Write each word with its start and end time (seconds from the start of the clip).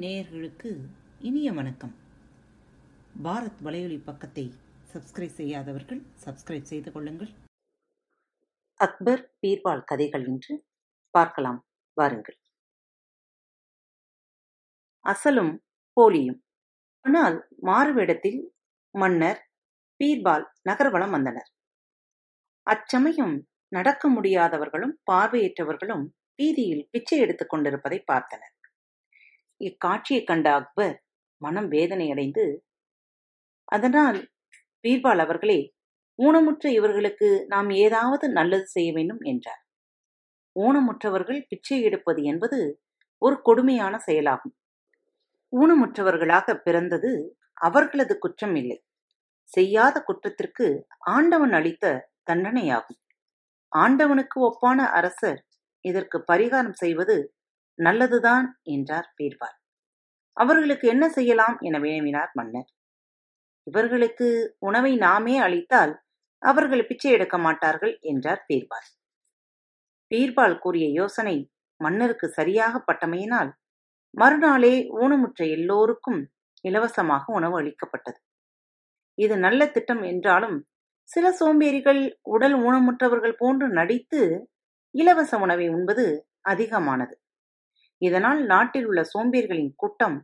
நேயர்களுக்கு 0.00 0.88
இனிய 1.18 1.52
வணக்கம். 1.52 1.94
பாரத் 3.24 3.60
வலையொலி 3.64 4.04
பக்கத்தை 4.04 4.52
சப்ஸ்கிரைப் 4.92 5.34
செய்யாதவர்கள் 5.34 6.02
சப்ஸ்கிரைப் 6.24 6.62
செய்து 6.62 6.92
கொள்ளுங்கள். 6.92 7.30
அக்பர் 8.74 9.34
பீர்பால் 9.46 9.84
கதைகள் 9.84 10.24
என்று 10.24 10.66
பார்க்கலாம். 11.10 11.66
வாருங்கள். 11.94 12.38
அசலும் 15.04 15.58
போலியும். 15.92 16.44
ஆனால் 17.00 17.48
மாறுவேடத்தில் 17.62 18.40
மன்னர் 18.90 19.50
பீர்பால் 20.04 20.44
நகர்வலம் 20.62 21.10
வந்தனர். 21.10 21.50
அச்சமயம் 22.62 23.48
நடக்க 23.68 24.08
முடியாதவர்களும் 24.08 24.94
பார்வையற்றவர்களும் 25.12 26.06
வீதியில் 26.36 26.88
பிச்சை 26.90 27.18
எடுத்துக் 27.18 27.48
கொண்டிருப்பதை 27.48 28.04
பார்த்தனர். 28.12 28.57
இக்காட்சியைக் 29.60 30.26
கண்ட 30.26 30.48
அக்பர் 30.54 30.96
மனம் 31.42 31.68
வேதனையடைந்து 31.70 32.44
அதனால் 33.68 34.18
பீர்பால் 34.84 35.18
அவர்களே 35.18 35.60
ஊனமுற்ற 36.18 36.66
இவர்களுக்கு 36.68 37.28
நாம் 37.46 37.70
ஏதாவது 37.70 38.26
நல்லது 38.28 38.66
செய்ய 38.66 38.92
வேண்டும் 38.92 39.22
என்றார். 39.22 39.62
ஊனமுற்றவர்கள் 40.56 41.40
பிச்சை 41.48 41.78
எடுப்பது 41.82 42.22
என்பது 42.22 42.58
ஒரு 43.22 43.36
கொடுமையான 43.42 43.94
செயலாகும். 43.98 44.54
ஊனமுற்றவர்களாக 45.52 46.54
பிறந்தது 46.62 47.10
அவர்களது 47.60 48.14
குற்றம் 48.18 48.54
இல்லை. 48.54 48.78
செய்யாத 49.50 49.96
குற்றத்திற்கு 50.02 50.66
ஆண்டவன் 51.10 51.52
அளித்த 51.52 51.84
தண்டனையாகும். 52.30 53.00
ஆண்டவனுக்கு 53.72 54.38
ஒப்பான 54.40 54.78
அரசர் 54.90 55.40
இதற்கு 55.84 56.18
பரிகாரம் 56.32 56.78
செய்வது 56.78 57.16
நல்லதுதான் 57.78 58.46
என்றார் 58.62 59.08
பீர்பால். 59.16 59.56
அவர்களுக்கு 60.36 60.88
என்ன 60.88 61.08
செய்யலாம் 61.08 61.56
என 61.60 61.78
வினவினார் 61.78 62.32
மன்னர். 62.34 62.68
இவர்களுக்கு 63.66 64.56
உணவை 64.58 64.96
நாமே 64.96 65.38
அளித்தால் 65.38 65.92
அவர்கள் 66.42 66.86
பிச்சை 66.86 67.10
எடுக்க 67.12 67.38
மாட்டார்கள் 67.38 67.94
என்றார் 68.00 68.42
பீர்பால். 68.48 68.88
பீர்பால் 70.10 70.58
கூறிய 70.58 70.86
யோசனை 70.90 71.36
மன்னருக்கு 71.80 72.28
சரியாக 72.28 72.74
பட்டமையினால் 72.78 73.50
மறுநாளே 74.14 74.74
ஊனமுற்ற 75.00 75.40
எல்லோருக்கும் 75.48 76.20
இலவசமாக 76.64 77.24
உணவு 77.32 77.56
அளிக்கப்பட்டது. 77.58 78.18
இது 79.18 79.36
நல்ல 79.36 79.60
திட்டம் 79.66 80.02
என்றாலும் 80.02 80.56
சில 81.08 81.26
சோம்பேறிகள் 81.32 82.00
உடல் 82.22 82.54
ஊனமுற்றவர்கள் 82.54 83.38
போன்று 83.38 83.68
நடித்து 83.68 84.20
இலவச 84.94 85.32
உணவை 85.38 85.66
உண்பது 85.68 86.04
அதிகமானது. 86.42 87.14
இதனால் 88.02 88.40
நாட்டில் 88.44 88.86
உள்ள 88.86 89.00
சோம்பேர்களின் 89.14 89.72
கூட்டம் 89.76 90.16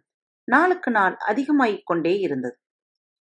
நாளுக்கு 0.48 0.90
நாள் 0.90 1.16
அதிகமாகிக் 1.16 1.86
கொண்டே 1.86 2.18
இருந்தது. 2.18 2.56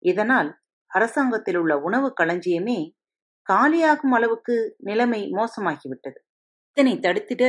இதனால் 0.04 0.50
அரசாங்கத்தில் 0.92 1.58
உள்ள 1.58 1.74
உணவு 1.78 2.14
களஞ்சியமே 2.22 2.80
காலியாகும் 3.50 4.14
அளவுக்கு 4.14 4.76
நிலைமை 4.78 5.22
மோசமாகிவிட்டது. 5.32 6.20
இதனை 6.78 6.96
தடுத்திட 7.00 7.44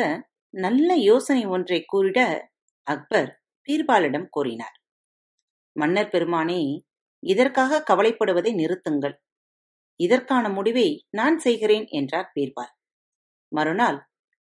நல்ல 0.55 0.95
யோசனை 0.95 1.47
ஒன்றை 1.47 1.85
கூறிட 1.93 2.21
அக்பர் 2.87 3.31
பீர்பாலிடம் 3.69 4.29
கூறினார் 4.31 4.77
மன்னர் 5.77 6.09
பெருமானே 6.09 6.61
இதற்காக 7.23 7.83
கவலைப்படுவதை 7.91 8.53
நிறுத்துங்கள். 8.55 9.17
இதற்கான 10.01 10.49
முடிவை 10.49 10.89
நான் 11.11 11.39
செய்கிறேன் 11.39 11.87
என்றார் 11.91 12.31
பீர்பால். 12.35 12.73
மறுநாள் 13.53 13.99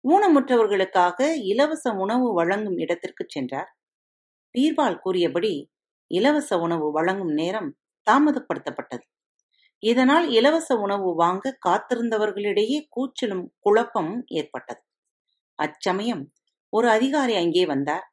ஊனமுற்றவர்களுக்காக 0.06 1.18
இலவச 1.42 1.84
உணவு 1.94 2.28
வழங்கும் 2.34 2.78
இடத்திற்கு 2.78 3.24
சென்றார். 3.28 3.70
பீர்பால் 4.54 4.98
கூறியபடி 5.00 5.52
இலவச 6.11 6.50
உணவு 6.58 6.86
வழங்கும் 6.92 7.33
நேரம் 7.33 7.70
தாமதப்படுத்தப்பட்டது. 8.06 9.05
இதனால் 9.83 10.27
இலவச 10.30 10.70
உணவு 10.77 11.08
வாங்க 11.14 11.58
காத்திருந்தவர்களிடையே 11.68 12.78
கூச்சலும் 12.96 13.45
குழப்பமும் 13.58 14.22
ஏற்பட்டது. 14.33 14.83
அச்சமயம் 15.58 16.24
ஒரு 16.72 16.89
அதிகாரி 16.90 17.34
அங்கே 17.36 17.64
வந்தார். 17.66 18.06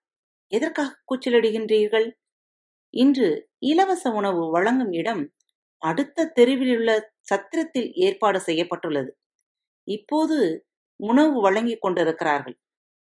எதற்காக 0.51 0.99
கூச்சலிடுகின்றீர்கள்? 1.09 2.07
இன்று 2.93 3.29
இலவச 3.65 4.03
உணவு 4.11 4.43
வழங்கும் 4.51 4.93
இடம் 4.93 5.23
அடுத்த 5.81 6.31
தெருவிலுள்ள 6.35 6.89
சத்திரத்தில் 7.21 7.89
ஏற்பாடு 7.97 8.39
செய்யப்பட்டுள்ளது. 8.39 9.11
இப்போது 9.87 10.37
உணவு 11.09 11.37
வழங்கிக் 11.41 11.83
கொண்டிருக்கிறார்கள். 11.83 12.57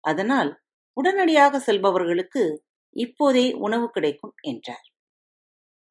அதனால் 0.03 0.51
உடனடியாக 0.97 1.59
செல்பவர்களுக்கு 1.67 2.43
இப்போதே 2.95 3.45
உணவு 3.65 3.87
கிடைக்கும் 3.89 4.33
என்றார். 4.51 4.85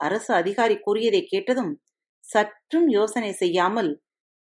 அரசு 0.00 0.30
அதிகாரி 0.34 0.76
கூறியதை 0.78 1.20
கேட்டதும் 1.24 1.72
சற்றும் 2.24 2.88
யோசனை 2.88 3.30
செய்யாமல் 3.32 3.90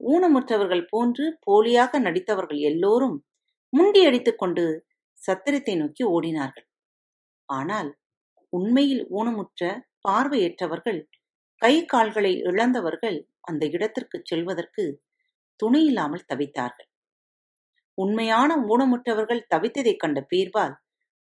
ஊனமுற்றவர்கள் 0.01 0.84
போன்று 0.94 1.25
போலியாக 1.47 2.00
நடித்தவர்கள் 2.00 2.59
எல்லோரும் 2.69 3.17
முண்டியடித்துக் 3.73 4.41
கொண்டு 4.41 4.66
சத்திரத்தை 5.22 5.73
நோக்கி 5.75 6.03
ஓடினார்கள். 6.16 6.68
ஆனால் 7.50 7.89
உண்மையில் 8.53 9.03
ஊனமுற்ற 9.18 9.72
பார்வையற்றவர்கள் 10.07 11.00
கை 11.62 11.75
கால்களை 11.85 12.33
இழந்தவர்கள் 12.50 13.18
அந்த 13.50 13.63
இடத்திற்கு 13.75 14.18
செல்வதற்கு 14.23 14.83
துணையில்லாமல் 15.59 16.28
தவித்தார்கள். 16.29 16.89
உண்மையான 17.97 18.52
ஊனமுற்றவர்கள் 18.68 19.47
தவித்ததைக் 19.53 20.00
கண்ட 20.00 20.19
பீர்பால் 20.31 20.75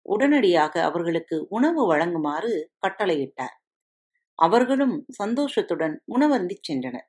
உடனடியாக 0.06 0.74
அவர்களுக்கு 0.84 1.36
உணவு 1.50 1.82
வழங்குமாறு 1.88 2.52
கட்டளையிட்டார். 2.84 3.56
அவர்களும் 4.40 4.96
சந்தோஷத்துடன் 5.14 5.96
உணவருந்திச் 6.16 6.66
சென்றனர். 6.70 7.08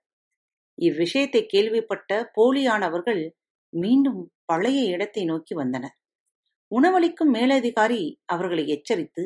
இவ்விஷயத்தை 0.79 1.43
கேள்விப்பட்ட 1.47 2.11
போலியானவர்கள் 2.37 3.23
மீண்டும் 3.73 4.21
பழைய 4.45 4.81
இடத்தை 4.91 5.23
நோக்கி 5.25 5.55
வந்தனர். 5.55 5.97
உணவளிக்கும் 6.73 7.33
மேலதிகாரி 7.33 8.03
அவர்களை 8.27 8.65
எச்சரித்து 8.69 9.25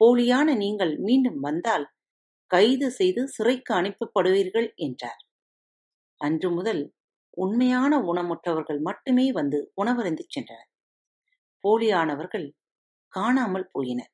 போலியான 0.00 0.48
நீங்கள் 0.56 0.92
மீண்டும் 0.98 1.40
வந்தால் 1.40 1.86
கைது 2.50 2.88
செய்து 2.90 3.22
சிறைக்கு 3.28 3.72
அனுப்பப்படுவீர்கள் 3.74 4.68
என்றார். 4.76 5.20
அன்று 6.20 6.48
முதல் 6.50 6.82
உண்மையான 7.40 7.92
ஊனமுற்றவர்கள் 8.04 8.80
மட்டுமே 8.80 9.26
வந்து 9.32 9.58
உணவருந்து 9.76 10.24
சென்றனர். 10.28 10.68
போலியானவர்கள் 11.64 12.46
காணாமல் 13.12 13.68
போயினர். 13.74 14.12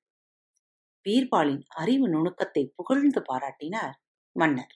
பீர்பாலின் 1.06 1.62
அறிவு 1.76 2.06
நுணுக்கத்தை 2.08 2.62
புகழ்ந்து 2.76 3.20
பாராட்டினார் 3.22 3.94
மன்னர். 4.36 4.74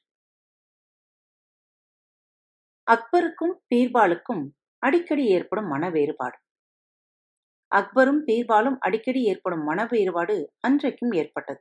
அக்பருக்கும் 2.87 3.55
பீர்பாலுக்கும் 3.71 4.45
அடிக்கடி 4.83 5.25
ஏற்படும் 5.29 5.69
மன 5.69 5.91
வேறுபாடு. 5.91 6.37
அக்பரும் 7.73 8.21
பீர்பாலும் 8.27 8.77
அடிக்கடி 8.81 9.21
ஏற்படும் 9.25 9.65
மன 9.65 9.81
வேறுபாடு 9.85 10.37
அன்றைக்கும் 10.61 11.13
ஏற்பட்டது. 11.13 11.61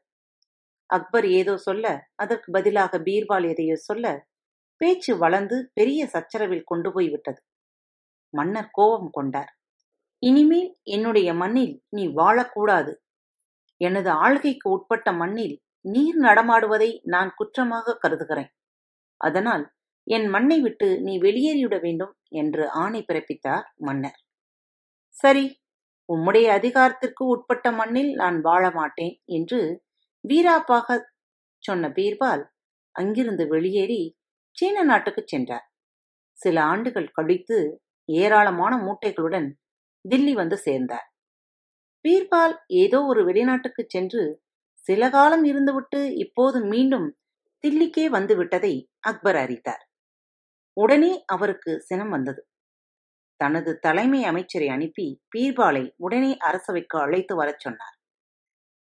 அக்பர் 0.89 1.27
ஏதோ 1.31 1.53
சொல்ல 1.57 1.85
அதற்கு 2.15 2.47
பதிலாக 2.51 2.99
பீர்பால் 2.99 3.47
எதையோ 3.49 3.75
சொல்ல 3.81 4.05
பேச்சு 4.81 5.11
வளர்ந்து 5.17 5.57
பெரிய 5.73 6.01
சச்சரவில் 6.07 6.69
கொண்டு 6.71 6.89
போய் 6.91 7.09
விட்டது. 7.09 7.39
மன்னர் 8.33 8.69
கோபம் 8.71 9.11
கொண்டார். 9.11 9.51
இனிமேல் 10.23 10.69
என்னுடைய 10.83 11.29
மண்ணில் 11.33 11.75
நீ 11.89 12.03
வாழக்கூடாது. 12.19 12.93
எனது 13.81 14.09
ஆள்கைக்கு 14.25 14.67
உட்பட்ட 14.69 15.09
மண்ணில் 15.11 15.55
நீர் 15.85 16.17
நடமாடுவதை 16.19 16.89
நான் 17.05 17.29
குற்றமாக 17.35 17.97
கருதுகிறேன். 17.99 18.51
அதனால் 19.21 19.63
என் 20.07 20.27
மண்ணை 20.27 20.57
விட்டு 20.61 20.87
நீ 21.01 21.13
வெளியேறிவிட 21.17 21.75
வேண்டும் 21.81 22.13
என்று 22.31 22.63
ஆணை 22.83 23.01
பிறப்பித்தார் 23.07 23.65
மன்னர். 23.77 24.19
சரி 25.15 25.45
உம்முடைய 26.09 26.47
அதிகாரத்திற்கு 26.49 27.23
உட்பட்ட 27.25 27.67
மண்ணில் 27.71 28.11
நான் 28.13 28.37
வாழ 28.41 28.63
மாட்டேன் 28.69 29.13
என்று 29.29 29.59
வீராப்பாக 30.23 30.97
சொன்ன 31.63 31.89
பீர்பால் 31.89 32.43
அங்கிருந்து 32.95 33.45
வெளியேறி 33.47 34.01
சீன 34.59 34.83
நாட்டுக்கு 34.83 35.23
சென்றார். 35.25 35.71
சில 36.31 36.63
ஆண்டுகள் 36.63 37.09
கழித்து 37.11 37.81
ஏராளமான 38.05 38.73
மூட்டைகளுடன் 38.75 39.53
தில்லி 40.09 40.33
வந்து 40.33 40.57
சேர்ந்தார். 40.57 41.07
பீர்பால் 42.05 42.55
ஏதோ 42.67 43.03
ஒரு 43.03 43.25
வெளிநாட்டுக்குச் 43.25 43.89
சென்று 43.89 44.43
சில 44.73 45.09
காலம் 45.09 45.45
இருந்துவிட்டு 45.45 46.11
இப்போது 46.17 46.65
மீண்டும் 46.65 47.17
தில்லிக்கே 47.63 48.05
வந்து 48.05 48.35
விட்டதை 48.35 48.89
அக்பர் 48.99 49.35
அறிந்தார். 49.35 49.89
உடனே 50.73 51.23
அவருக்கு 51.25 51.81
சினம் 51.81 52.09
வந்தது. 52.09 52.47
தனது 53.35 53.79
தலைமை 53.79 54.23
அமைச்சரை 54.23 54.67
அனுப்பி 54.67 55.21
பீர்பாலை 55.37 55.91
உடனே 55.95 56.37
அரசவைக்கு 56.37 56.99
அழைத்து 56.99 57.35
வரச் 57.35 57.59
சொன்னார். 57.59 57.95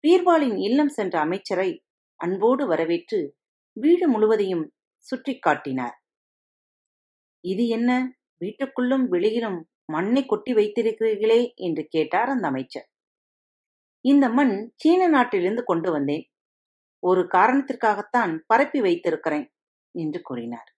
பீர்பாலின் 0.03 0.57
இல்லம் 0.57 0.89
சென்ற 0.89 1.19
அமைச்சரை 1.19 1.83
அன்போடு 2.19 2.67
வரவேற்று 2.67 3.35
வீடு 3.77 4.07
முழுவதையும் 4.07 4.65
சுற்றிக்காட்டினார் 5.09 5.97
இது 7.43 7.67
என்ன? 7.67 7.91
வீட்டுக்குள்ளும் 8.41 9.05
வெளியிலும் 9.07 9.59
மண்ணை 9.85 10.25
கொட்டி 10.25 10.53
வைத்திருக்கிறீர்களே? 10.53 11.53
என்று 11.55 11.87
கேட்டார் 11.89 12.29
அந்த 12.29 12.47
அமைச்சர். 12.47 12.87
இந்த 14.05 14.29
மண் 14.29 14.71
சீன 14.75 15.07
நாட்டிலிருந்து 15.07 15.63
கொண்டு 15.63 15.91
வந்தேன். 15.91 16.25
ஒரு 17.03 17.21
காரணத்திற்காகத்தான் 17.21 18.39
பரப்பி 18.45 18.81
வைத்திருக்கிறேன் 18.81 19.47
என்று 19.95 20.21
கூறினார். 20.21 20.69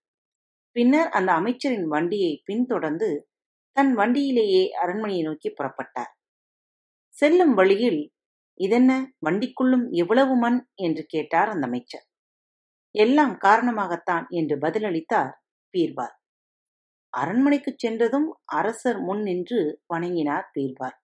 பின்னர் 0.72 1.10
அந்த 1.10 1.32
அமைச்சரின் 1.32 1.88
வண்டியை 1.88 2.42
பின்தொடர்ந்து 2.46 3.10
தன் 3.72 3.94
வண்டியிலேயே 3.94 4.72
அரண்மனையை 4.72 5.24
நோக்கி 5.24 5.50
புறப்பட்டார். 5.50 6.14
செல்லும் 7.14 7.54
வழியில் 7.54 8.02
இதென்ன? 8.60 8.92
வண்டிக்குள்ளும் 9.26 9.86
எவ்வளவு 9.92 10.36
மண்? 10.36 10.60
என்று 10.76 11.06
கேட்டார் 11.08 11.50
அந்த 11.50 11.68
அமைச்சர். 11.68 12.06
எல்லாம் 12.96 13.38
காரணமாகத்தான் 13.42 14.26
என்று 14.30 14.56
பதிலளித்தார் 14.58 15.32
பீர்பால். 15.74 16.16
அரண்மனைக்குச் 17.14 17.80
சென்றதும் 17.80 18.30
அரசர் 18.46 19.00
முன் 19.02 19.22
நின்று 19.22 19.60
வணங்கினார் 19.94 20.48
பீர்பால். 20.60 20.98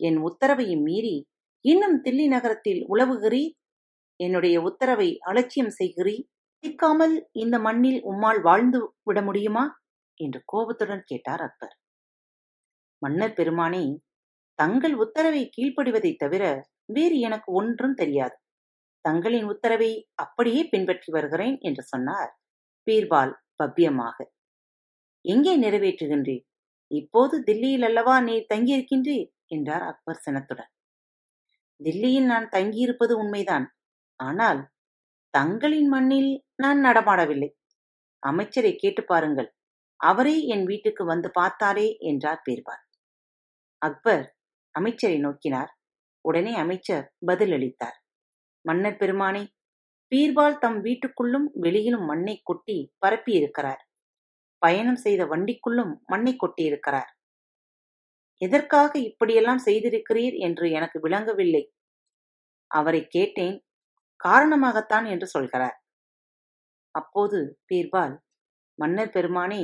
என் 0.00 0.18
உத்தரவையும் 0.18 0.82
மீறி 0.82 1.16
இன்னும் 1.64 2.04
தில்லி 2.04 2.26
நகரத்தில் 2.28 2.88
உழவுகிறி? 2.88 3.42
என்னுடைய 4.20 4.62
உத்தரவை 4.62 5.18
அலட்சியம் 5.20 5.74
செய்கிறீ? 5.78 6.16
சிக்காமல் 6.64 7.28
இந்த 7.32 7.58
மண்ணில் 7.58 8.00
உம்மால் 8.04 8.42
வாழ்ந்து 8.42 8.80
விட 9.02 9.22
முடியுமா? 9.22 9.64
என்று 10.20 10.42
கோபத்துடன் 10.46 11.02
கேட்டார் 11.04 11.42
அக்பர். 11.42 11.74
மன்னர் 13.02 13.32
பெருமானே 13.32 13.84
தங்கள் 14.58 14.94
உத்தரவை 14.94 15.50
கீழ்ப்படிவதைத் 15.50 16.16
தவிர 16.16 16.42
வேறு 16.92 17.18
எனக்கு 17.18 17.52
ஒன்றும் 17.52 17.94
தெரியாது. 17.94 18.36
தங்களின் 19.08 19.44
உத்தரவை 19.44 20.08
அப்படியே 20.14 20.64
பின்பற்றி 20.64 21.12
வருகிறேன் 21.12 21.58
என்று 21.60 21.82
சொன்னார். 21.82 22.38
பீர்பால் 22.90 23.32
பவ்யமாக. 23.62 24.24
எங்கே 25.20 25.58
நிறைவேற்றுகின்றீர்? 25.58 26.44
இப்போது 26.86 27.42
தில்லியில் 27.42 27.82
அல்லவா 27.82 28.20
நீ 28.20 28.46
தங்கியிருக்கின்றீர்? 28.54 29.28
என்றார் 29.46 29.82
அக்பர் 29.82 30.16
சினத்துடன். 30.16 30.70
தில்லியில் 31.84 32.24
நான் 32.24 32.48
தங்கியிருப்பது 32.48 33.18
உண்மைதான். 33.18 33.66
ஆனால் 34.16 34.70
தங்களின் 35.30 35.88
மண்ணில் 35.88 36.44
நான் 36.54 36.80
நடமாடவில்லை. 36.80 37.50
அமைச்சரை 38.18 38.76
கேட்டு 38.76 39.04
பாருங்கள். 39.04 39.54
அவரே 39.96 40.46
என் 40.46 40.64
வீட்டுக்கு 40.64 41.04
வந்து 41.04 41.30
பார்த்தாரே 41.40 41.98
என்றார் 41.98 42.42
பீர்பால். 42.50 42.82
அக்பர் 43.78 44.36
அமைச்சரை 44.74 45.18
நோக்கினார். 45.18 45.70
உடனே 46.20 46.54
அமைச்சர் 46.54 47.12
பதிலளித்தார். 47.26 48.01
மன்னர் 48.64 49.00
பெருமானே 49.00 49.42
பீர்பால் 50.12 50.58
தம் 50.58 50.78
வீட்டுக்குள்ளும் 50.82 51.46
வெளியிலும் 51.54 52.04
மண்ணை 52.04 52.36
கொட்டி 52.42 52.76
பரப்பியிருக்கிறார். 53.02 53.82
பயணம் 54.62 54.96
செய்த 54.96 55.22
வண்டிக்குள்ளும் 55.26 55.92
மண்ணை 56.04 56.32
கொட்டியிருக்கிறார். 56.36 57.10
எதற்காக 58.40 58.92
இப்படியெல்லாம் 59.00 59.62
செய்திருக்கிறீர் 59.66 60.36
என்று 60.38 60.66
எனக்கு 60.70 60.98
விளங்கவில்லை. 61.00 61.62
அவரை 62.70 63.02
கேட்டேன் 63.06 63.56
காரணமாகத்தான் 64.20 65.06
என்று 65.06 65.26
சொல்கிறார். 65.26 65.76
அப்போது 66.94 67.38
பீர்பால் 67.68 68.14
மன்னர் 68.78 69.12
பெருமானே 69.12 69.62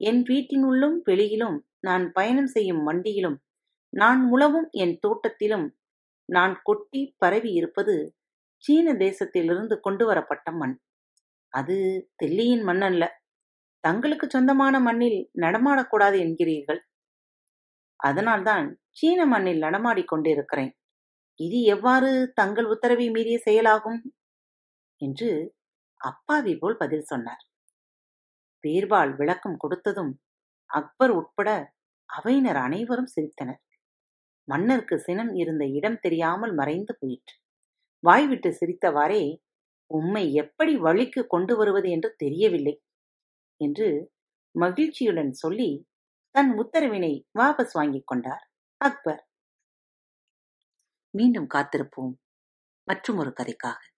என் 0.00 0.22
வீட்டினுள்ளும் 0.22 0.96
வெளியிலும் 1.04 1.58
நான் 1.80 2.04
பயணம் 2.12 2.46
செய்யும் 2.46 2.82
வண்டியிலும் 2.88 3.38
நான் 3.92 4.20
உழவும் 4.30 4.68
என் 4.76 4.94
தோட்டத்திலும் 5.06 5.66
நான் 6.28 6.54
கொட்டி 6.62 7.02
பரவி 7.18 7.50
இருப்பது 7.52 7.94
சீன 8.64 8.92
தேசத்திலிருந்து 8.94 9.80
கொண்டு 9.80 10.06
வரப்பட்ட 10.06 10.52
மண். 10.52 10.76
அது 11.52 11.76
தில்லியின் 12.22 12.64
மண் 12.64 12.80
அல்ல. 12.80 13.04
தங்களுக்கு 13.84 14.26
சொந்தமான 14.30 14.80
மண்ணில் 14.80 15.30
நடமாடக்கூடாது 15.40 16.16
என்கிறீர்கள். 16.18 16.80
அதனால்தான் 18.00 18.66
சீன 18.90 19.26
மண்ணில் 19.26 19.58
நடமாடிக் 19.58 20.08
கொண்டிருக்கிறேன். 20.08 20.72
இது 21.40 21.62
எவ்வாறு 21.62 22.32
தங்கள் 22.34 22.64
உத்தரவை 22.64 23.10
மீறிய 23.10 23.38
செயலாகும்? 23.38 24.00
என்று 25.00 25.30
அப்பாவி 26.00 26.56
போல் 26.56 26.76
பதில் 26.76 27.02
சொன்னார். 27.02 27.44
பீர்பால் 28.64 29.16
விளக்கம் 29.16 29.58
கொடுத்ததும் 29.64 30.12
அக்பர் 30.70 31.10
உட்பட 31.10 31.48
அவையினர் 32.08 32.56
அனைவரும் 32.56 33.10
சிரித்தனர். 33.16 33.60
மன்னருக்கு 34.48 34.98
சினம் 34.98 35.34
இருந்த 35.34 35.64
இடம் 35.66 35.98
தெரியாமல் 36.00 36.54
மறைந்து 36.54 36.96
போயிற்று. 37.00 37.34
வாய்விட்டு 37.98 38.56
சிரித்தவாறே 38.60 39.42
உம்மை 39.86 40.32
எப்படி 40.32 40.76
வழிக்கு 40.76 41.26
கொண்டு 41.26 41.56
வருவது 41.56 41.90
என்று 41.90 42.14
தெரியவில்லை 42.16 42.82
என்று 43.56 44.12
மகிழ்ச்சியுடன் 44.58 45.32
சொல்லி 45.32 45.86
தன் 46.30 46.58
உத்தரவினை 46.58 47.22
வாபஸ் 47.38 47.70
வாங்கிக் 47.72 48.06
கொண்டார் 48.06 48.50
அக்பர். 48.76 49.28
மீண்டும் 51.10 51.46
காத்திருப்போம். 51.54 52.14
மற்றும் 52.84 53.16
ஒரு 53.16 53.32
கதைக்காக. 53.36 53.92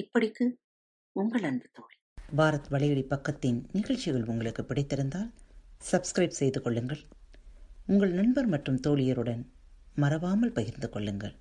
இப்படிக்கு 0.00 0.54
உங்கள் 1.12 1.42
அன்பு 1.42 1.68
தோழி. 1.72 1.96
பாரத் 2.36 2.66
வலையொலி 2.70 3.04
பக்கத்தின் 3.04 3.64
நிகழ்ச்சிகள் 3.72 4.24
உங்களுக்கு 4.24 4.62
பிடித்திருந்தால் 4.62 5.32
சப்ஸ்கிரைப் 5.92 6.38
செய்து 6.40 6.62
கொள்ளுங்கள். 6.62 7.00
உங்கள் 7.86 8.12
நண்பர் 8.12 8.46
மற்றும் 8.46 8.80
தோழியருடன் 8.86 9.44
மறவாமல் 9.94 10.52
பகிர்ந்து 10.52 10.90
கொள்ளுங்கள். 10.90 11.34